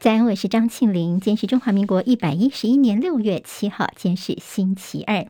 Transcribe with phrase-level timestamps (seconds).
[0.00, 1.20] 在安，我是张庆玲。
[1.20, 5.26] 今天是中华民国一百一十一年六月七号，今天是星期二。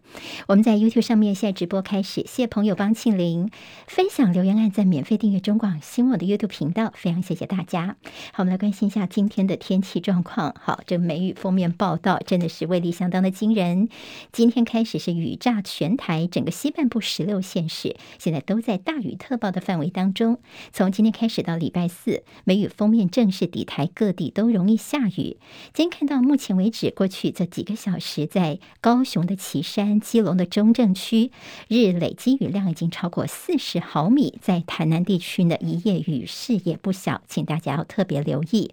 [0.46, 3.50] 我们在 YouTube 上面现在直播开始，谢谢朋友帮庆玲
[3.88, 7.96] 分享留言、按赞、免费订阅中广新闻的 YouTube 频道，非常谢谢大家。
[8.32, 10.54] 好，我们来关心一下今天的天气状况。
[10.56, 13.88] 好，这个梅雨锋面报道真的是威力相当的惊人。
[14.30, 20.38] 今天开始是雨炸全台，整个西半部十六县市现在都在大雨特报的范围当中。
[20.72, 25.38] 从今天开始到礼拜四，梅雨封面正式抵台，各地都容容易下雨。
[25.72, 31.30] 今天看到目前为止，过去这几个小时，在高雄的旗山、基隆的中正区，
[31.68, 34.38] 日累积雨量已经超过四十毫米。
[34.42, 38.72] 在台南地区呢，一夜雨势也不小，请大家要特别留意。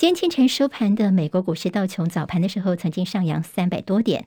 [0.00, 4.24] 今天清晨收盘的美国股市道琼早盘的时候曾经上扬三百多点，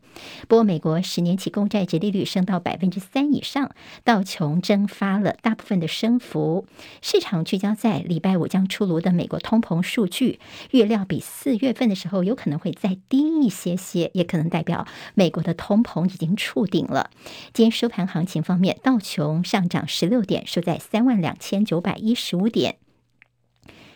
[0.47, 3.71] 不过美国十年期公债殖利率升到百分之三以上，
[4.03, 6.67] 道琼蒸发了大部分的升幅。
[7.01, 14.85] 市场聚焦在礼拜五将出炉的美国通膨数据，预料比四月份的时候有可能会再低一些些，也可能代表
[15.15, 17.09] 美国的通膨已经触顶了。
[17.51, 22.75] 今天收盘行情方面，道琼上涨十六点，收在三万两千九百一十五点。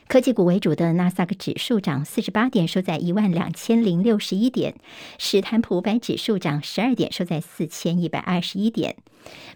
[0.08, 4.72] 科技股为主的纳斯达克指数涨四十八点，收在一万两千零六十一点；
[5.18, 8.96] 史坦普五百指数涨十二点，收在四千一百二十一点。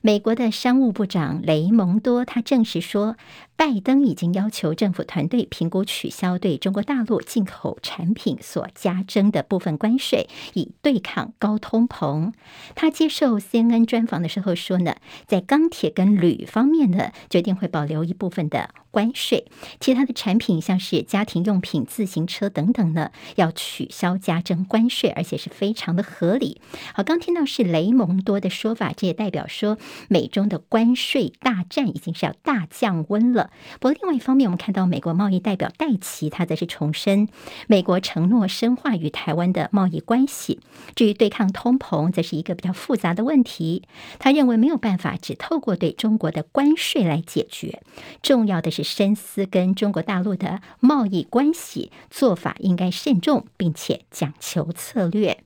[0.01, 3.15] 美国的商务部长雷蒙多他证实说，
[3.55, 12.33] 拜登已经要求政府团队评估取消对中国大陆进口产品所加征的部分关税，以对抗高通膨。
[12.73, 14.95] 他接受 CNN 专访的时候说呢，
[15.27, 19.45] 在钢铁跟铝方面呢，决定会保留一部分的关税，
[19.79, 26.59] 其他的产品像是家庭用品、自行车等等呢，要取消加征关税，而且是非常的合理。
[26.95, 29.60] 好，刚听到是雷蒙多的说法，这也代表说。
[29.61, 29.77] 说
[30.09, 33.51] 美中的关税大战已经是要大降温了。
[33.79, 37.29] 不过另外一方面，我们看到美国贸易代表戴琪，他则是重申
[37.67, 40.59] 美国承诺深化与台湾的贸易关系。
[40.95, 43.83] 至于对抗通膨，则是一个比较复杂的问题。
[44.19, 47.81] 他认为没有办法只透过对中国的关税来解决，
[48.21, 55.43] 重要的是深思跟中国大陆的贸易关系，做法应该慎重，并且讲求策略。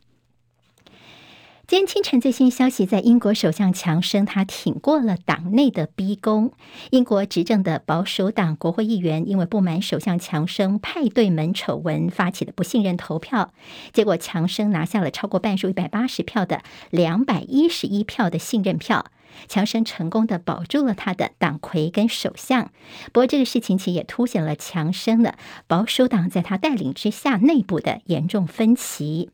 [1.67, 6.51] 今天清晨最新消息，在英国首相强生他挺过了党内的逼宫。
[6.91, 13.51] 英国执政的保守党国会议员因为不满首相强生派对门丑闻发起的不信任投票，
[13.91, 16.61] 结果强生拿下了超过半数一百八十票的
[16.91, 19.07] 两百一十一票的信任票，
[19.47, 22.69] 强生成功的保住了他的党魁跟首相。
[23.05, 29.31] 不过这个事情其实也凸显了强生的保守党在他带领之下内部的严重分歧。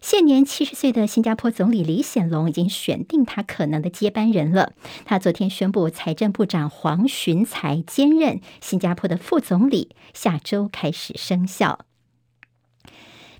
[0.00, 4.72] 现年七十岁的新加坡总理李显龙已经选定他可能的接班人了。
[5.04, 11.80] 他昨天宣布，财政部长黄循财兼任新加坡的副总理，下周开始生效。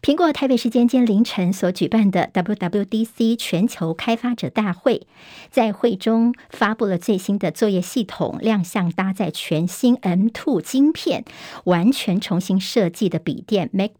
[0.03, 5.07] 苹果台北时间今凌晨所举办的 WWDC 全球开发者大会，
[5.51, 11.25] 在会中发布了最新的作业系统，亮相搭载全新 M2 晶片、
[11.65, 13.91] 完全重新设计的笔电 Mac。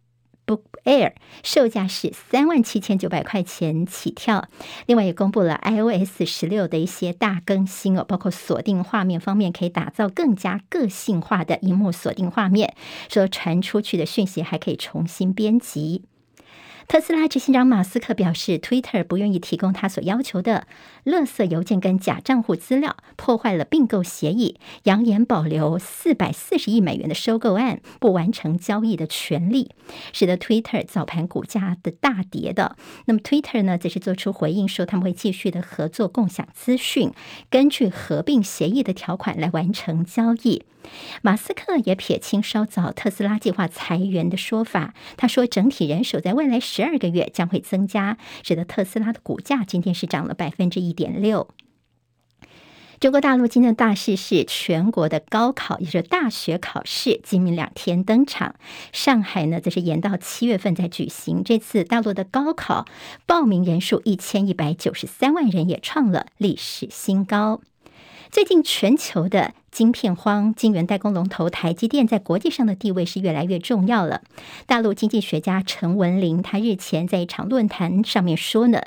[0.47, 1.13] Book Air
[1.43, 4.49] 售价是三万七千九百块钱起跳，
[4.87, 12.75] 另外也公布了 iOS 十六的一些大更新哦，包括锁定画面方面可以打造更加个性化的荧幕锁定画面，
[13.09, 16.05] 说传出去的讯息还可以重新编辑。
[16.89, 20.69] 特斯拉执行长马斯克表示，Twitter 不愿意提供他所要求的
[21.05, 29.73] 垃圾邮件跟假账户资料，破坏了并购协议，扬言保留四百四十亿美元的收购案不完成交易的权利，
[30.13, 32.77] 使得 Twitter 早盘股价的大跌的。
[33.07, 37.11] 那么 Twitter 呢，则是做出回应说，他们会继续的合作共享资讯，
[37.51, 40.63] 根据合并协议的条款来完成交易。
[41.21, 51.49] 马斯克也撇清稍早特斯拉计划裁员的说法，他说整体人手在未来十十二个月将会增加，使得特斯拉的股价今天是涨了百分之一点六。
[53.01, 58.57] 中国大陆今天的大事是全国的高考，也就是大学考试，今明两天登场。
[58.93, 61.43] 上海呢，则是延到七月份再举行。
[61.43, 62.85] 这次大陆的高考
[63.25, 67.63] 报名人数一千一百九十三万人，也创了历史新高。
[68.31, 74.23] 最近全球的晶片荒，晶圆代工龙头台积电在国际上的地位是越来越重要了。
[74.65, 78.81] 大陆经济学家陈文林他日前在一场论坛上面说呢，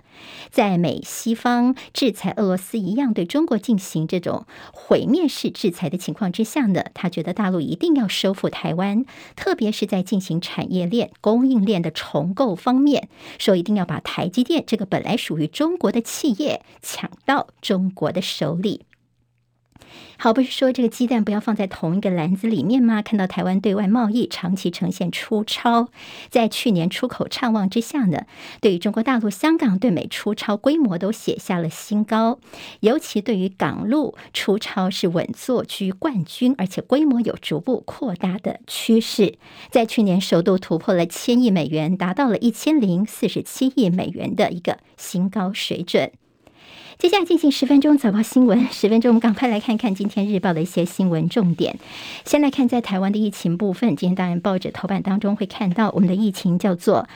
[0.49, 9.05] 在美西方制裁俄罗斯一样对中国进行这种毁灭式制裁的情况之下呢，他觉得大陆一定要收复台湾，
[9.35, 18.87] 特别是在进行产业链、供应链的重构方面，说一定要把台积电这个本来属于中国的企业抢到中国的手里。
[20.17, 23.01] 好，不是说这个鸡蛋不要放在同一个篮子里面吗？
[23.01, 25.87] 看到台湾对外贸易长期呈现出超，
[26.29, 28.23] 在去年出口畅旺之下呢，
[28.59, 32.39] 对于中国大陆、香港对美出超规模都写下了新高，
[32.81, 39.37] 尤其对于港陆出超是稳坐居冠军，而且规模有逐步扩大的趋势，
[39.71, 46.11] 在去年首度突破了千亿美元，达到了一千零四十七亿美元的一个新高水准。
[46.99, 51.79] 接下来进行十分钟早报新闻，十分钟我们赶快来看看今天日报的一些新闻重点。
[52.25, 57.07] 先来看在台湾的疫情部分，今天当然报纸头版当中会看到我们的疫情叫做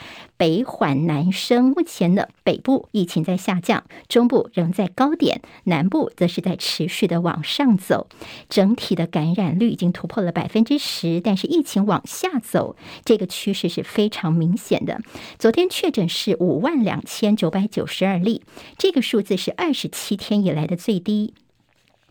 [0.43, 8.09] 北缓南升，目前的北部疫情在下降，中部仍在高点，南部则是在持续的往上走。
[8.49, 12.75] 整体的感染率已经突破了百分之十，但是疫情往下走，
[13.05, 14.99] 这个趋势是非常明显的。
[15.39, 18.41] 昨天确诊是五万两千九百九十二例，
[18.77, 19.71] 这个数字是二。
[19.73, 21.33] 十七天以来的最低。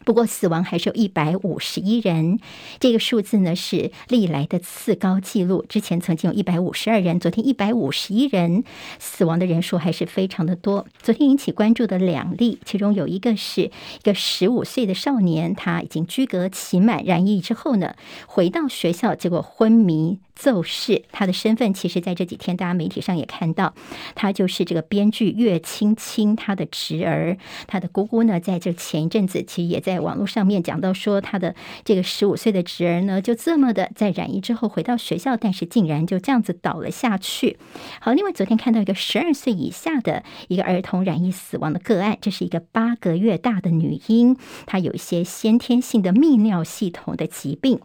[0.05, 2.39] 不过死亡还是有一百五十一人，
[2.81, 5.65] 这个数字呢是历来的次高纪录。
[5.69, 8.65] 之前曾经有一百五十二人，昨天一百五十一人，
[8.99, 10.87] 死亡的人数还是非常的多。
[11.03, 13.71] 昨天引起关注的两例，其中有一个是一
[14.03, 17.95] 个十五岁的少年，他已经居隔期满染疫之后呢，
[18.27, 21.05] 回到学校，结果昏迷奏事。
[21.13, 23.75] 他的身份其实在这几天大家媒体上也看到，
[24.15, 27.37] 他就是这个编剧岳青青他的侄儿，
[27.67, 29.83] 他的姑姑呢，在这前一阵子其实也。
[29.83, 37.59] 在网络上面讲到说，他的这个十五岁的侄儿呢，就这么的在染疫之后回到学校，但是竟然就这样子倒了下去。
[38.01, 44.37] 好，另外昨天看到一个十二岁以下的一个儿童染疫死亡的个案，这是一个八个月大的女婴，
[44.67, 47.81] 她有一些先天性的泌尿系统的疾病。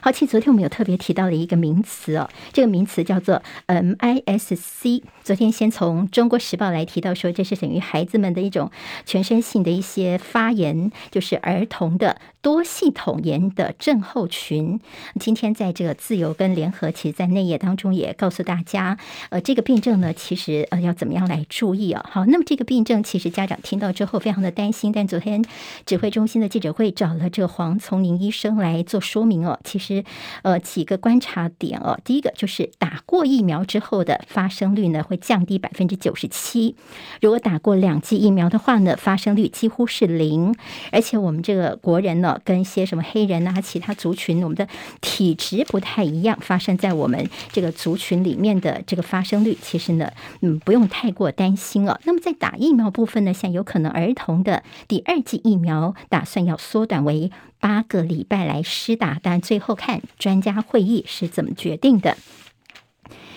[0.00, 5.02] 好，其实昨天我们有特别提到了一个名词哦，这个名词叫做 MIS-C。
[5.22, 8.70] 昨天先从《中国时报》来提到说，这是等于孩子们的一种
[9.04, 14.80] 全身性的一些发炎，就是儿童的多系统炎的症候群。
[15.18, 18.98] 今天在这个自由跟联合，其实在内页当中也告诉大家，
[19.28, 22.04] 呃，这个病症呢，其实呃要怎么样来注意啊？
[22.10, 25.44] 好，那么这个病症其实家长听到之后非常的担心，但昨天
[25.84, 29.58] 指挥中心的记者会找了这个黄瑽宁医生来做说明哦。
[29.64, 30.04] 其实，
[30.42, 31.98] 呃，几个观察点哦。
[32.04, 36.74] 第一个就是打过疫苗之后的发生率呢，会降低百分之九十七。
[37.20, 40.54] 如果打过两剂疫苗的话呢，发生率几乎是零。
[40.90, 44.68] 而且我们这个国人呢，跟一些什么黑人啊、其他族群，我们的
[45.00, 50.10] 体质不太一样，发生在我们这个族群里面的这个发生率，其实呢，
[50.40, 51.98] 嗯，不用太过担心哦。
[52.04, 57.30] 那么在打疫苗部分呢，像有可能儿童的第二剂疫苗打算要缩短为。
[57.62, 62.16] 八个礼拜来施打，但最后看专家会议是怎么决定的。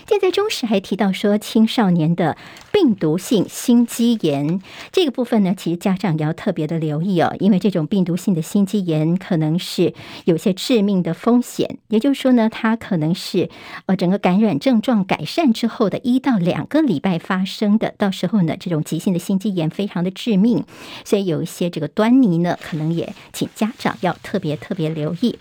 [0.08, 2.36] 现在中时还提到说，青少年的
[2.72, 4.62] 病毒性心肌炎
[4.92, 9.94] 这个部分呢，其实家长也要特别的留意哦，因为这种病毒性的心肌炎可能是
[10.26, 11.78] 有些致命的风险。
[11.88, 13.50] 也就是说呢，它可能是
[13.86, 20.66] 呃整个感染症状改善之后的一到两个礼拜发生的，到时候呢，这种急性的心肌炎非常的致命，
[21.06, 25.38] 所以有一些这个端倪呢，可能也请家长要特别特别留意。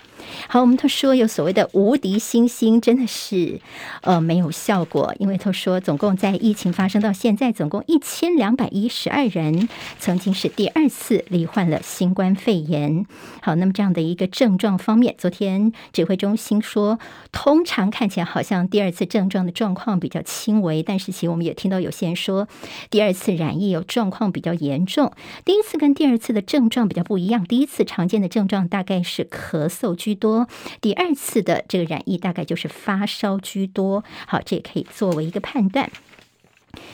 [0.47, 3.61] 好，我们都说有所谓的无敌星星，真的是
[4.03, 9.69] 呃没有效果，因为他说总共在疫情发生到现在，总共一千两百一十二人
[9.99, 13.07] 曾经是第二次罹患了新冠肺炎。
[13.41, 16.99] 好，那么这样的一个症状方面，昨天指挥中心说，
[17.33, 22.47] 通常看起来好像第二次症状的状况比较轻微，但是其实我们也听到有些人说，
[22.91, 25.13] 第二次染疫有状况比较严重。
[25.45, 30.47] 第一次跟第二次的症状比较不一样，第一次常见的症状大概是咳嗽居多，
[30.81, 34.05] 第二次的这个染疫大概就是发烧居多。
[34.27, 35.91] 好，这也可以作为一个判断。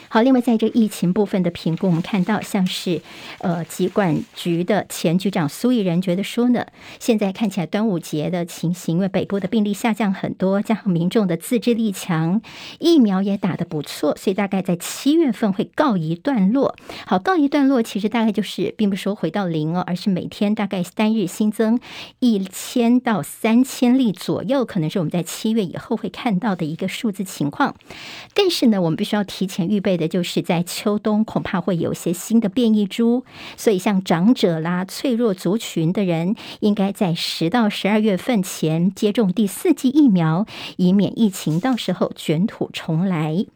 [0.08, 3.00] 好，另外在这疫情部分的评估，我们看到像是
[3.40, 6.66] 呃疾管局的前局长苏益仁觉得说呢，
[6.98, 12.40] 现在看起来端午节的情形，因为北部的病例下降很多，加上民众的自制力强，
[12.78, 16.74] 疫苗也打得不错，所以大概在七月份会告一段落。
[17.06, 21.78] 好，告一段落，其实大概就是并不是说回到零哦，而是每天大概单日新增
[22.18, 27.76] 一千到三千例左右，可能是我们在七月以后会看到的一个数字情况。
[28.34, 29.98] 但是呢，我们必须要提前预备。
[29.98, 33.24] 的就是在秋冬恐怕会有些新的变异株，
[33.56, 40.46] 所以像长者啦、脆弱族群的人，应该在十到十二月份前接种第四剂疫苗，
[40.76, 43.46] 以免疫情到时候卷土重来。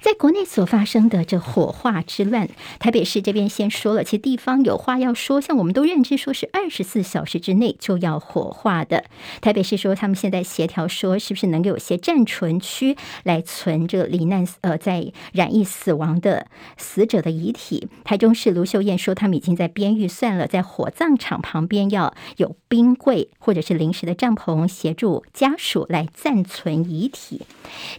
[0.00, 2.48] 在国内所发生的这火化之乱，
[2.78, 9.04] 台北市这边先说了，其实地方有话要说，像我们都认知说是二十四小时之内就要火化的。
[9.40, 17.88] 台北市说他们现在协调说，是不是能够有些暂存区来存这个罹难呃在染疫死亡的死者的遗体。
[18.04, 27.42] 台中市卢秀燕说，他们已经在编预算了，在火葬场旁边要有冰柜或者是临时的帐篷协助家属来暂存遗体。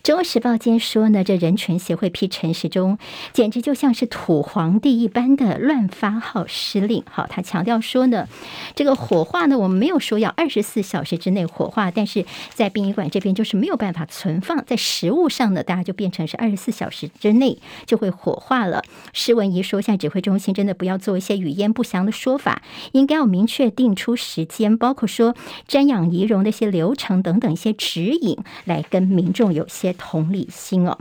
[0.04, 2.98] 中国时报今天说呢，这人群协会批陈时中，
[3.32, 7.02] 简直就像是土皇帝一般的乱发号施令。
[7.10, 8.28] 好，他强调说呢，
[8.76, 18.84] 这个火化呢，我们没有说要二十四小时之内火化，但是在殡仪馆这边就是没有办法存放，在实物上呢，大家就变成是二十四小时之内就会火化了。
[19.14, 25.34] 施文仪说，现在指挥中心真的不要做一些语焉不详的说法，应该要明确定出时间，包括说
[25.70, 30.98] 瞻仰仪容的一些流程等等一些指引，来跟民众有些同理心哦。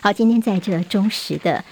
[0.00, 1.64] 好，今天在这忠实的。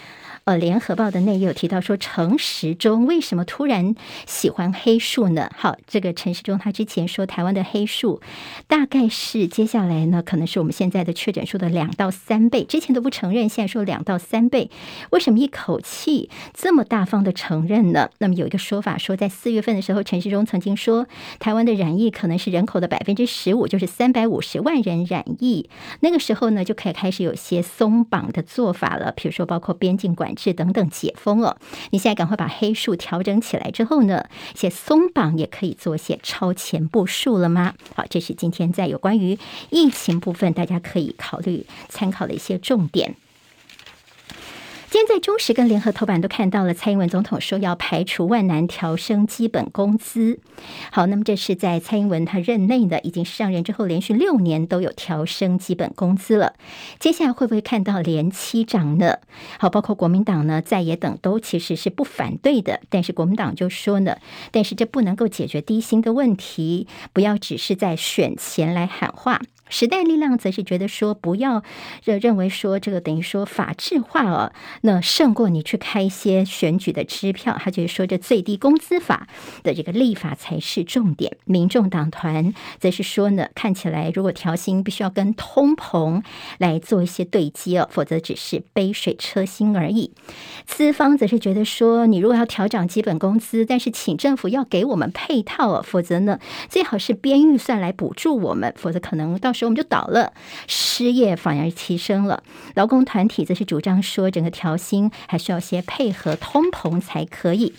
[0.44, 3.94] 呃，联合报的内页有提到说，陈时中为什么突然
[4.26, 5.50] 喜欢黑数呢？
[5.56, 8.20] 好，这个陈时中他之前说，台湾的黑数
[8.66, 12.62] 大概是接下来呢，可能是我们现在的确诊数的两到三倍。
[12.62, 14.70] 之前都不承认，现在说两到三倍，
[15.12, 18.10] 为什么一口气这么大方的承认呢？
[18.18, 21.06] 那么有一个说法说，在四月份的时候，陈时中曾经说，
[21.38, 25.70] 台湾的染疫可能是人口的百分之十五，就是三百五十万人染疫。
[26.00, 30.33] 那个时候呢，就可以开始有些松绑的做法了，比如说包括边境管。
[30.36, 31.58] 是等等解封了，
[31.90, 37.74] 你现在赶快把黑数调整起来之后呢，写松绑也可以做些超前部署了吗？
[37.94, 39.38] 好，这是今天在有关于
[39.70, 43.16] 疫情部分，大家可以考虑参考的一些重点。
[44.94, 50.38] 现在中时跟联合头版都看到了，蔡英文总统说要排除万难调升基本工资。
[50.92, 56.54] 好，那么这是在蔡英文他任内的，已经上任之后连续六年都有调升基本工资了。
[57.00, 59.18] 接下来会不会看到连七涨呢？
[59.58, 64.18] 好，包括国民党呢，在野等都其实是不反对的，但是国民党就说呢，
[64.52, 69.40] 但是这不能够解决低薪的问题，不要只是在选前来喊话。
[69.68, 71.62] 时代力量则是觉得说，不要
[72.04, 74.52] 认认为说这个等于说法制化哦，
[74.82, 77.56] 那胜过你去开一些选举的支票。
[77.58, 79.26] 他就是说，这最低工资法
[79.62, 81.36] 的这个立法才是重点。
[81.44, 86.22] 民众党团则是说呢，看起来如果调薪必须要跟通膨
[86.58, 90.12] 来做一些对接哦，否则只是杯水车薪而已。
[90.66, 100.32] 资方则是觉得说，你如果要调涨基本工资，但是请政府要给我们配套哦，否则呢，最好是编预算来补助我们，否则可能到时候我们就倒了，
[100.66, 102.42] 失业反而提升了。
[102.74, 107.74] 劳工团体则是主张说，整个调薪还需要些配合通膨才可以。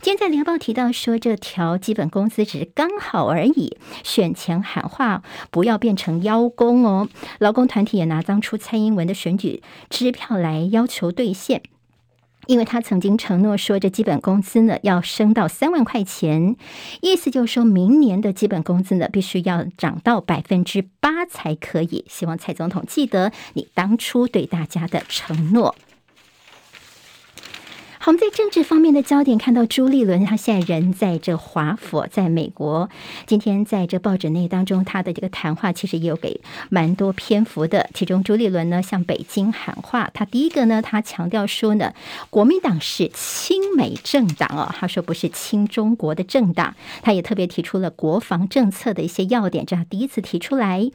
[0.00, 7.08] 今天在联合报提到说，这调基本工资只是刚好而已，选前喊话不要变成邀功哦。
[7.38, 11.62] 劳工团体也拿当初蔡英文的选举支票来要求兑现。
[12.46, 16.56] 因为他曾经承诺说，这基本工资呢要升到三万块钱，
[17.00, 22.04] 意思就是说明年的基本工资呢必须要涨到百分之八才可以。
[22.08, 25.74] 希望蔡总统记得你当初对大家的承诺。
[28.06, 32.88] 我们在政治方面的焦点看到朱立伦，他现在人在这华府，在美国。
[33.26, 37.90] 今天在这报纸内当中，他的这个谈话其实也有给蛮多篇幅的。
[37.94, 41.92] 其中朱立伦呢向北京喊话，他第一个呢，他强调说呢，
[42.30, 46.76] 国民党是亲美政党哦，他说不是亲中国的政党。
[47.02, 50.88] 他也特别提出了国防政策的一些要点，这样第一次提出来。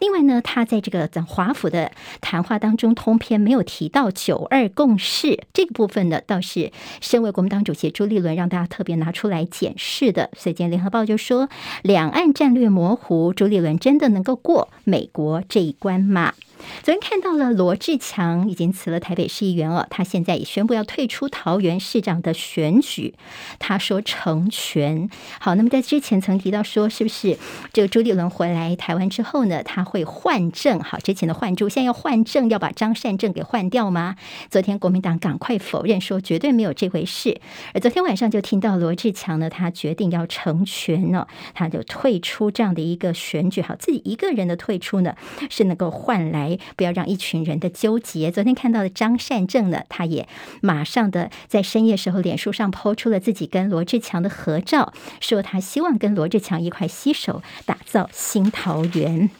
[0.00, 6.57] 另外呢，他在这个在华府的谈话当中，通篇没有提到九二共识这个部分呢，倒是。
[6.64, 11.48] 是身为国民党主席朱立伦让大家特别拿出来检视的，所以今天联合报就说，
[11.82, 16.34] 两岸战略模糊，朱立伦真的能够过美国这一关吗？
[16.82, 23.14] 昨天看到了罗志强已经辞了台北市议员了，他现在也宣布要退出桃园市长的选举。
[23.58, 25.08] 他说成全。
[25.40, 27.36] 好，那么在之前曾提到说，是不是
[27.72, 30.80] 这个朱立伦回来台湾之后呢，他会换证？
[30.80, 34.16] 好，之前的换朱，现在要换证，要把张善政给换掉吗？
[34.50, 37.40] 昨天国民党赶快否认说绝对没有这回事。
[37.74, 43.60] 而昨天晚上就听到罗志强呢，他决定要成全呢，他就退出这样的一个选举。
[43.62, 45.14] 好，自己一个人的退出呢，
[45.50, 46.47] 是能够换来。
[46.76, 48.30] 不要让一群人的纠结。
[48.30, 50.28] 昨天看到的张善政呢，他也
[50.60, 59.30] 马上的在深夜时候，脸书上抛出了自己跟罗志强的合照，说他希望跟罗志强一块携手打造新桃园。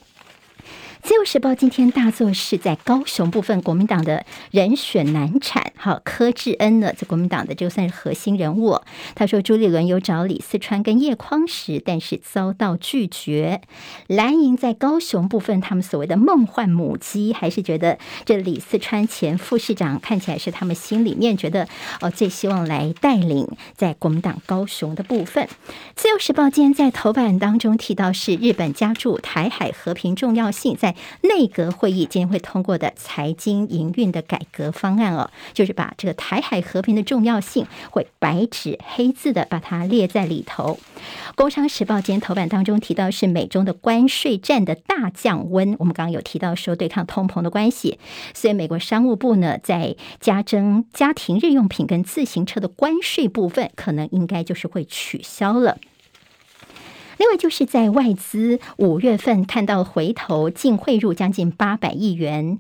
[1.03, 5.73] 自由时报今天大作是在高雄部分，国民党的人选难产。
[5.77, 8.81] 好，柯志恩呢，在国民党的就算是核心人物。
[9.15, 13.63] 他说朱立伦有找李四川跟叶匡时，但是遭到拒绝。
[14.09, 21.69] 蓝营在高雄部分，他们所谓的梦幻母鸡，还是觉得这李四川前副市长看起来是他们心里面觉得
[22.01, 25.49] 哦最希望来带领在国民党高雄的部分。
[25.95, 30.88] 自由时报今天在头版当中提到是日本加注台海和平重要性，在
[31.23, 40.79] 内阁会议今天会通过的财经营运的改革方案哦，就是把这个台海和平的重要性会白纸黑字的把它列在里头。
[41.35, 47.99] 工商时报今天头版当中提到是美中的关税战的大降温，我们刚刚有提到说对抗通膨的关系，
[48.35, 55.79] 所以美国商务部呢在加征家庭日用品跟自行车的关税部分，可能应该就是会取消了。
[57.19, 62.59] 另外，就是在外资五月份看到回头净汇入将近八百亿元。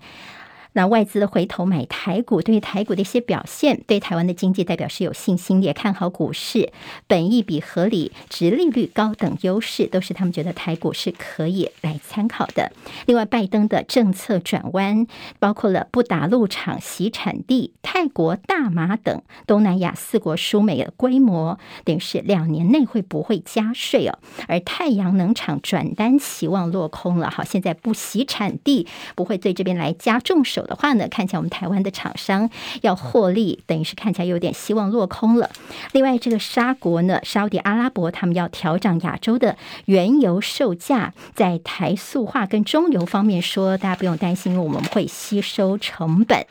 [0.74, 6.72] 那外资回头买台股，对于台股的一些表现，对台湾的经济代表是有信心，也看好股市，
[7.06, 12.70] 本益比合理，殖利率高等优势，都是他们觉得台股是可以来参考的。
[13.06, 15.06] 另外，拜登的政策转弯，
[15.38, 24.18] 包括了不打陆场、洗产地、泰国、大马等东南亚四国输美的规模，等于是两年内会不会加税哦？
[24.46, 30.57] 而太阳能厂转单期望落空了，好，现在不洗产地，不会对这边来加重手。
[30.58, 32.50] 有的话呢，看起来我们台湾的厂商
[32.82, 35.48] 要获利，等于是看起来有点希望落空了。
[35.92, 46.44] 另外，这个沙国呢，沙乌地阿拉伯他们要调涨亚洲的原油售价，在台塑化跟中油方面说，大家不用担心，我们会吸收成本。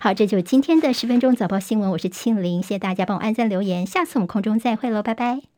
[0.00, 5.57] 好，这就是今天的十分钟早报新闻，我是庆玲，谢谢大家帮我按赞留言，下次我们空中再会喽，拜拜。